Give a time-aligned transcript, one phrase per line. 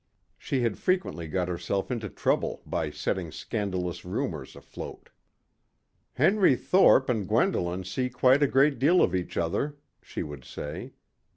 [0.39, 5.11] She had frequently got herself into trouble by setting scandalous rumors afloat.
[6.13, 10.93] "Henry Thorpe and Gwendolyn see quite a great deal of each other," she would say.